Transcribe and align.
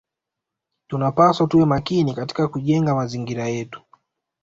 Tunapaswa 0.87 1.47
tuwe 1.47 1.65
makini 1.65 2.13
katika 2.13 2.47
kujenga 2.47 2.95
mazingira 2.95 3.47
yetu 3.47 3.81